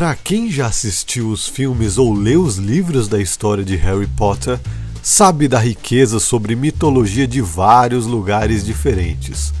[0.00, 4.58] Para quem já assistiu os filmes ou leu os livros da história de Harry Potter,
[5.02, 9.52] sabe da riqueza sobre mitologia de vários lugares diferentes.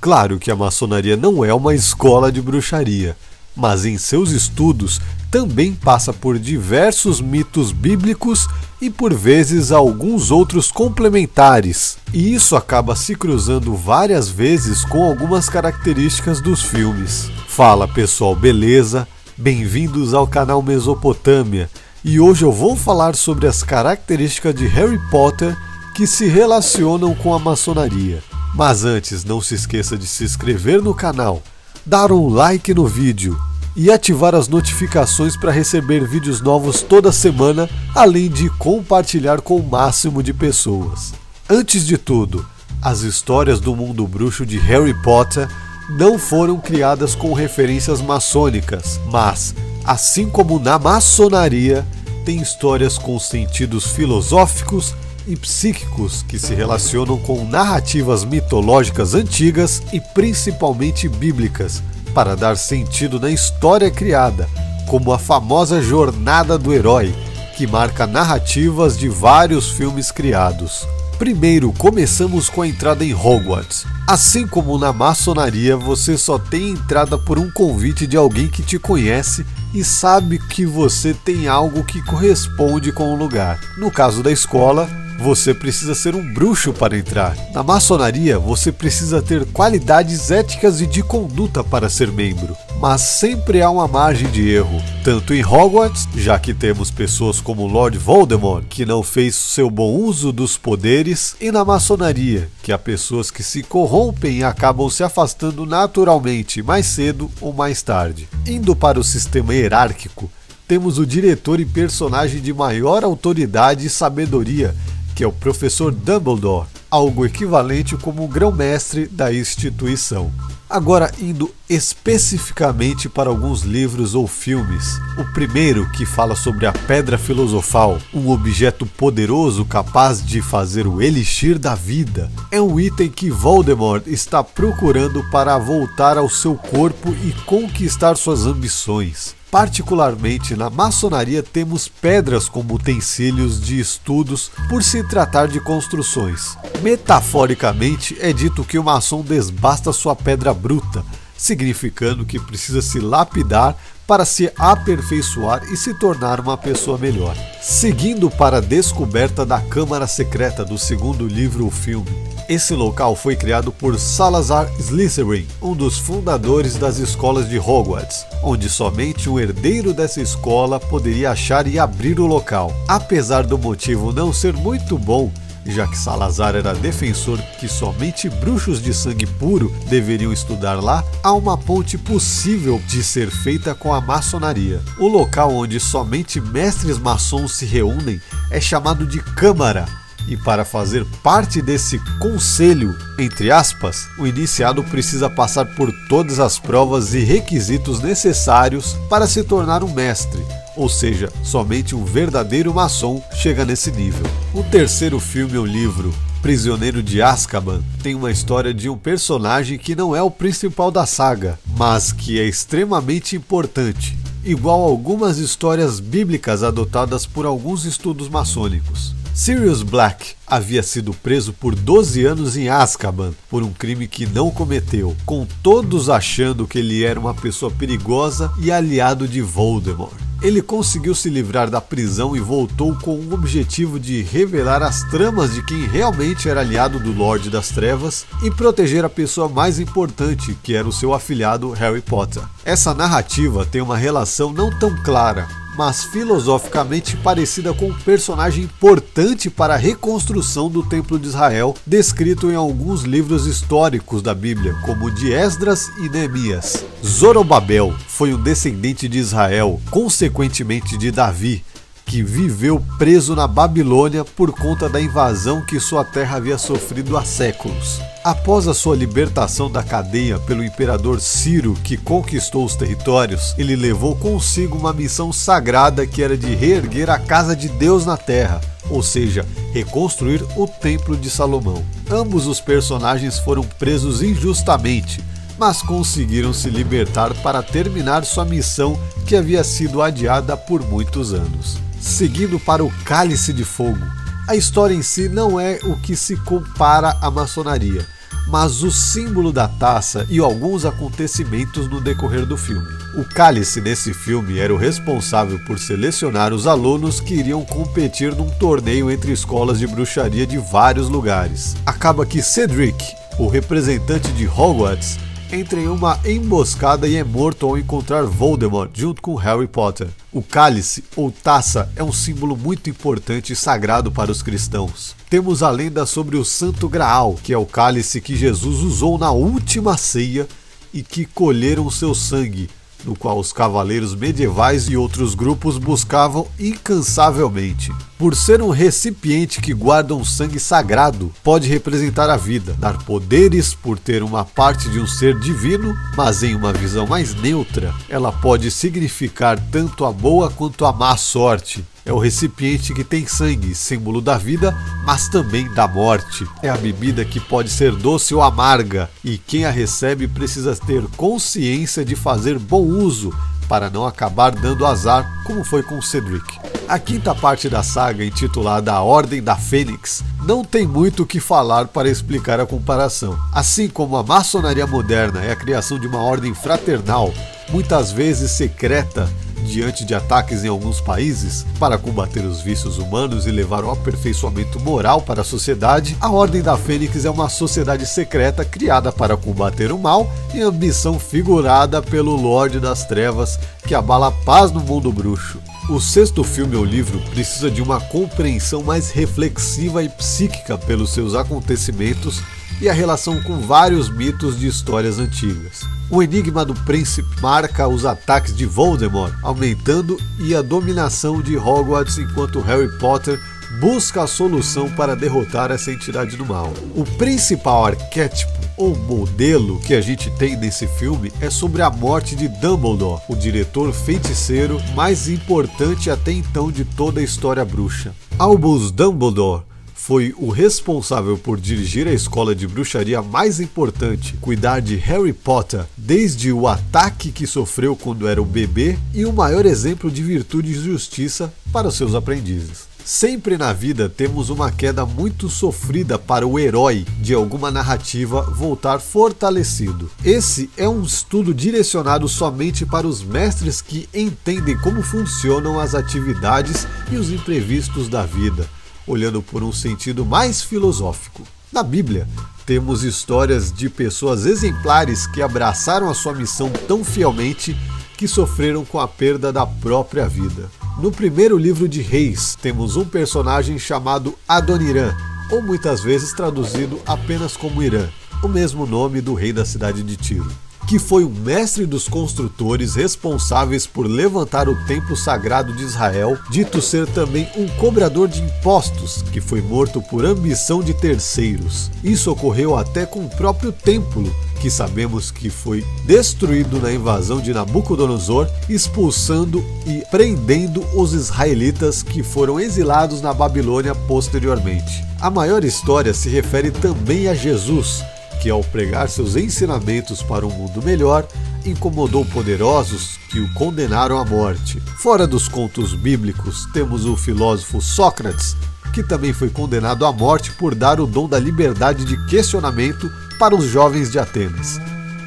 [0.00, 3.14] Claro que a maçonaria não é uma escola de bruxaria,
[3.54, 4.98] mas em seus estudos
[5.30, 8.48] também passa por diversos mitos bíblicos
[8.80, 15.50] e por vezes alguns outros complementares, e isso acaba se cruzando várias vezes com algumas
[15.50, 17.30] características dos filmes.
[17.46, 19.06] Fala pessoal, beleza?
[19.42, 21.68] Bem-vindos ao canal Mesopotâmia,
[22.04, 25.56] e hoje eu vou falar sobre as características de Harry Potter
[25.96, 28.22] que se relacionam com a maçonaria.
[28.54, 31.42] Mas antes, não se esqueça de se inscrever no canal,
[31.84, 33.36] dar um like no vídeo
[33.74, 39.68] e ativar as notificações para receber vídeos novos toda semana, além de compartilhar com o
[39.68, 41.12] máximo de pessoas.
[41.50, 42.46] Antes de tudo,
[42.80, 45.48] as histórias do mundo bruxo de Harry Potter
[45.96, 51.86] não foram criadas com referências maçônicas, mas, assim como na maçonaria,
[52.24, 54.94] tem histórias com sentidos filosóficos
[55.26, 61.82] e psíquicos que se relacionam com narrativas mitológicas antigas e principalmente bíblicas,
[62.14, 64.48] para dar sentido na história criada,
[64.88, 67.14] como a famosa Jornada do Herói,
[67.56, 70.86] que marca narrativas de vários filmes criados.
[71.22, 73.86] Primeiro, começamos com a entrada em Hogwarts.
[74.08, 78.76] Assim como na maçonaria, você só tem entrada por um convite de alguém que te
[78.76, 83.60] conhece e sabe que você tem algo que corresponde com o lugar.
[83.78, 87.36] No caso da escola, você precisa ser um bruxo para entrar.
[87.54, 92.56] Na maçonaria, você precisa ter qualidades éticas e de conduta para ser membro.
[92.82, 97.64] Mas sempre há uma margem de erro, tanto em Hogwarts, já que temos pessoas como
[97.64, 102.78] Lord Voldemort, que não fez seu bom uso dos poderes, e na maçonaria, que há
[102.78, 108.28] pessoas que se corrompem e acabam se afastando naturalmente, mais cedo ou mais tarde.
[108.44, 110.28] Indo para o sistema hierárquico,
[110.66, 114.74] temos o diretor e personagem de maior autoridade e sabedoria
[115.14, 120.30] que é o professor Dumbledore, algo equivalente como grão-mestre da instituição.
[120.68, 125.00] Agora, indo especificamente para alguns livros ou filmes.
[125.18, 131.00] O primeiro, que fala sobre a Pedra Filosofal, um objeto poderoso capaz de fazer o
[131.00, 137.14] Elixir da Vida, é um item que Voldemort está procurando para voltar ao seu corpo
[137.24, 139.34] e conquistar suas ambições.
[139.52, 146.56] Particularmente na maçonaria, temos pedras como utensílios de estudos por se tratar de construções.
[146.80, 151.04] Metaforicamente, é dito que o maçom desbasta sua pedra bruta,
[151.42, 153.76] significando que precisa se lapidar
[154.06, 157.36] para se aperfeiçoar e se tornar uma pessoa melhor.
[157.60, 162.10] Seguindo para a descoberta da Câmara Secreta do segundo livro ou filme,
[162.48, 168.68] esse local foi criado por Salazar Slytherin, um dos fundadores das escolas de Hogwarts, onde
[168.68, 172.72] somente um herdeiro dessa escola poderia achar e abrir o local.
[172.86, 175.32] Apesar do motivo não ser muito bom,
[175.66, 181.32] já que Salazar era defensor que somente bruxos de sangue puro deveriam estudar lá, há
[181.32, 184.80] uma ponte possível de ser feita com a maçonaria.
[184.98, 188.20] O local onde somente mestres maçons se reúnem
[188.50, 189.86] é chamado de Câmara,
[190.28, 196.58] e para fazer parte desse conselho, entre aspas, o iniciado precisa passar por todas as
[196.58, 200.44] provas e requisitos necessários para se tornar um mestre,
[200.76, 204.26] ou seja, somente um verdadeiro maçom chega nesse nível.
[204.54, 209.96] O terceiro filme ou livro, Prisioneiro de Azkaban, tem uma história de um personagem que
[209.96, 214.14] não é o principal da saga, mas que é extremamente importante,
[214.44, 219.14] igual algumas histórias bíblicas adotadas por alguns estudos maçônicos.
[219.32, 224.50] Sirius Black havia sido preso por 12 anos em Azkaban por um crime que não
[224.50, 230.31] cometeu, com todos achando que ele era uma pessoa perigosa e aliado de Voldemort.
[230.42, 235.54] Ele conseguiu se livrar da prisão e voltou com o objetivo de revelar as tramas
[235.54, 240.58] de quem realmente era aliado do Lorde das Trevas e proteger a pessoa mais importante,
[240.60, 242.42] que era o seu afilhado Harry Potter.
[242.64, 249.48] Essa narrativa tem uma relação não tão clara, mas filosoficamente parecida com um personagem importante
[249.48, 255.10] para a reconstrução do Templo de Israel, descrito em alguns livros históricos da Bíblia, como
[255.10, 256.84] de Esdras e Neemias.
[257.04, 261.64] Zorobabel foi um descendente de Israel, consequentemente de Davi,
[262.04, 267.24] que viveu preso na Babilônia por conta da invasão que sua terra havia sofrido há
[267.24, 268.00] séculos.
[268.24, 274.14] Após a sua libertação da cadeia pelo imperador Ciro, que conquistou os territórios, ele levou
[274.14, 279.02] consigo uma missão sagrada que era de reerguer a casa de Deus na terra, ou
[279.02, 281.84] seja, reconstruir o Templo de Salomão.
[282.08, 285.20] Ambos os personagens foram presos injustamente,
[285.58, 288.96] mas conseguiram se libertar para terminar sua missão
[289.26, 291.76] que havia sido adiada por muitos anos.
[292.00, 296.36] Seguindo para o Cálice de Fogo, a história em si não é o que se
[296.36, 298.06] compara à maçonaria,
[298.48, 302.88] mas o símbolo da taça e alguns acontecimentos no decorrer do filme.
[303.14, 308.50] O cálice nesse filme era o responsável por selecionar os alunos que iriam competir num
[308.50, 311.76] torneio entre escolas de bruxaria de vários lugares.
[311.86, 313.02] Acaba que Cedric,
[313.38, 315.18] o representante de Hogwarts,
[315.52, 320.08] entra em uma emboscada e é morto ao encontrar Voldemort junto com Harry Potter.
[320.32, 325.14] O cálice, ou taça, é um símbolo muito importante e sagrado para os cristãos.
[325.28, 329.30] Temos a lenda sobre o Santo Graal, que é o cálice que Jesus usou na
[329.30, 330.48] última ceia
[330.92, 332.70] e que colheram seu sangue,
[333.04, 337.92] no qual os cavaleiros medievais e outros grupos buscavam incansavelmente.
[338.18, 343.74] Por ser um recipiente que guarda um sangue sagrado, pode representar a vida, dar poderes
[343.74, 348.30] por ter uma parte de um ser divino, mas em uma visão mais neutra, ela
[348.30, 353.74] pode significar tanto a boa quanto a má sorte, é o recipiente que tem sangue,
[353.74, 356.46] símbolo da vida, mas também da morte.
[356.62, 361.02] É a bebida que pode ser doce ou amarga, e quem a recebe precisa ter
[361.16, 363.32] consciência de fazer bom uso
[363.68, 366.58] para não acabar dando azar, como foi com Cedric.
[366.88, 371.40] A quinta parte da saga, intitulada A Ordem da Fênix, não tem muito o que
[371.40, 373.38] falar para explicar a comparação.
[373.50, 377.32] Assim como a maçonaria moderna é a criação de uma ordem fraternal,
[377.70, 379.26] muitas vezes secreta,
[379.72, 384.78] diante de ataques em alguns países para combater os vícios humanos e levar o aperfeiçoamento
[384.78, 389.90] moral para a sociedade, a Ordem da Fênix é uma sociedade secreta criada para combater
[389.90, 395.10] o mal e ambição figurada pelo Lorde das Trevas que abala a paz no mundo
[395.10, 395.58] bruxo.
[395.88, 401.34] O sexto filme ou livro precisa de uma compreensão mais reflexiva e psíquica pelos seus
[401.34, 402.42] acontecimentos
[402.80, 405.80] e a relação com vários mitos de histórias antigas.
[406.10, 412.18] O enigma do príncipe marca os ataques de Voldemort, aumentando e a dominação de Hogwarts
[412.18, 413.40] enquanto Harry Potter
[413.80, 416.72] busca a solução para derrotar essa entidade do mal.
[416.94, 422.34] O principal arquétipo ou modelo que a gente tem nesse filme é sobre a morte
[422.34, 428.14] de Dumbledore, o diretor feiticeiro mais importante até então de toda a história bruxa.
[428.38, 429.62] Albus Dumbledore
[430.02, 435.84] foi o responsável por dirigir a escola de bruxaria mais importante, cuidar de Harry Potter
[435.96, 440.72] desde o ataque que sofreu quando era um bebê e o maior exemplo de virtude
[440.72, 442.90] e justiça para os seus aprendizes.
[443.04, 448.98] Sempre na vida temos uma queda muito sofrida para o herói de alguma narrativa voltar
[448.98, 450.10] fortalecido.
[450.24, 456.88] Esse é um estudo direcionado somente para os mestres que entendem como funcionam as atividades
[457.08, 458.68] e os imprevistos da vida
[459.06, 461.42] olhando por um sentido mais filosófico.
[461.72, 462.28] Na Bíblia,
[462.66, 467.76] temos histórias de pessoas exemplares que abraçaram a sua missão tão fielmente
[468.16, 470.70] que sofreram com a perda da própria vida.
[470.98, 475.16] No primeiro livro de Reis, temos um personagem chamado Adoniran,
[475.50, 478.08] ou muitas vezes traduzido apenas como Irã,
[478.42, 480.50] o mesmo nome do rei da cidade de Tiro
[480.86, 486.82] que foi o mestre dos construtores responsáveis por levantar o templo sagrado de Israel, dito
[486.82, 491.90] ser também um cobrador de impostos, que foi morto por ambição de terceiros.
[492.02, 497.52] Isso ocorreu até com o próprio templo, que sabemos que foi destruído na invasão de
[497.52, 505.04] Nabucodonosor, expulsando e prendendo os israelitas que foram exilados na Babilônia posteriormente.
[505.20, 508.04] A maior história se refere também a Jesus,
[508.42, 511.24] que, ao pregar seus ensinamentos para um mundo melhor,
[511.64, 514.80] incomodou poderosos que o condenaram à morte.
[514.98, 518.56] Fora dos contos bíblicos, temos o filósofo Sócrates,
[518.92, 523.08] que também foi condenado à morte por dar o dom da liberdade de questionamento
[523.38, 524.80] para os jovens de Atenas.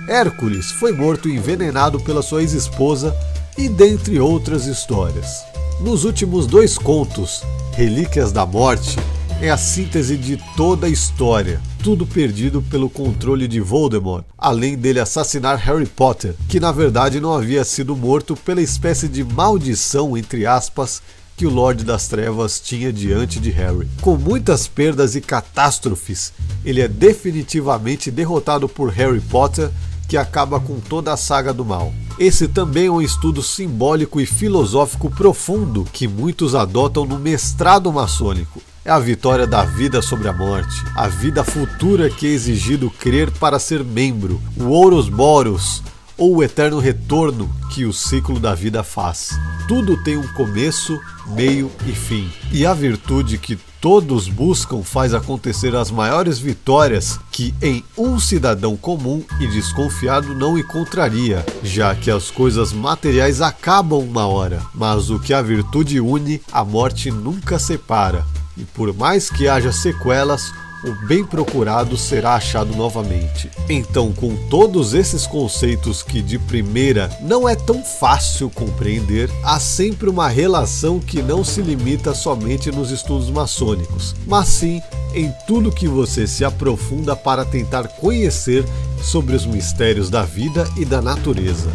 [0.09, 3.15] Hércules foi morto envenenado pela sua ex-esposa
[3.57, 5.41] e dentre outras histórias.
[5.79, 8.97] Nos últimos dois contos, Relíquias da Morte
[9.41, 14.99] é a síntese de toda a história, tudo perdido pelo controle de Voldemort, além dele
[14.99, 20.45] assassinar Harry Potter, que na verdade não havia sido morto pela espécie de maldição, entre
[20.45, 21.01] aspas,
[21.35, 23.87] que o Lorde das Trevas tinha diante de Harry.
[24.01, 26.31] Com muitas perdas e catástrofes,
[26.63, 29.69] ele é definitivamente derrotado por Harry Potter,
[30.07, 31.93] que acaba com toda a saga do mal.
[32.17, 38.61] Esse também é um estudo simbólico e filosófico profundo que muitos adotam no mestrado maçônico
[38.85, 43.31] é a vitória da vida sobre a morte, a vida futura que é exigido crer
[43.31, 45.81] para ser membro, o Ouros Boros,
[46.15, 49.37] ou o eterno retorno que o ciclo da vida faz.
[49.67, 50.97] Tudo tem um começo,
[51.35, 52.31] meio e fim.
[52.51, 58.77] E a virtude que todos buscam faz acontecer as maiores vitórias que em um cidadão
[58.77, 65.19] comum e desconfiado não encontraria, já que as coisas materiais acabam uma hora, mas o
[65.19, 68.23] que a virtude une, a morte nunca separa.
[68.57, 70.51] E por mais que haja sequelas,
[70.85, 73.49] o bem procurado será achado novamente.
[73.67, 80.09] Então, com todos esses conceitos que de primeira não é tão fácil compreender, há sempre
[80.09, 84.81] uma relação que não se limita somente nos estudos maçônicos, mas sim
[85.15, 88.63] em tudo que você se aprofunda para tentar conhecer
[89.01, 91.71] sobre os mistérios da vida e da natureza.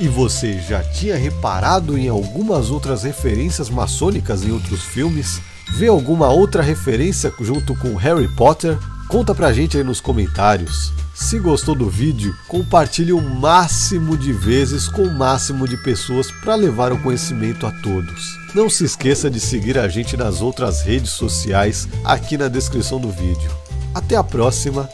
[0.00, 5.40] E você já tinha reparado em algumas outras referências maçônicas em outros filmes?
[5.70, 8.76] Vê alguma outra referência junto com Harry Potter?
[9.08, 10.92] Conta pra gente aí nos comentários.
[11.14, 16.54] Se gostou do vídeo, compartilhe o máximo de vezes com o máximo de pessoas para
[16.54, 18.38] levar o conhecimento a todos.
[18.54, 23.10] Não se esqueça de seguir a gente nas outras redes sociais aqui na descrição do
[23.10, 23.50] vídeo.
[23.94, 24.88] Até a próxima,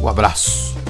[0.00, 0.83] um abraço!